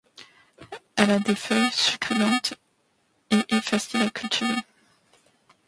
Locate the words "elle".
0.95-1.11